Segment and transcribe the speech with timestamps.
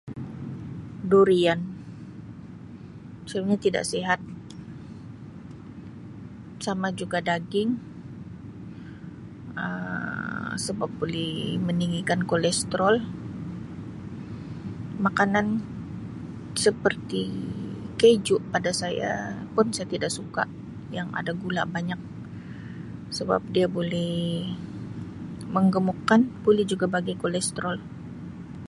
[1.11, 1.59] Durian.
[3.29, 4.19] Sebenarnya tida sihat,
[6.65, 7.69] sama juga daging
[9.63, 11.33] Um sebab boleh
[11.67, 12.95] meninggikan kolestrol,
[15.05, 15.47] makanan
[16.65, 17.23] seperti
[18.01, 19.11] keju pada saya
[19.55, 20.43] pun saya tida suka
[20.97, 22.01] yang ada gula banyak
[23.17, 24.49] sebab dia bulih
[25.55, 27.77] menggemukkan boleh juga bagi kolestrol.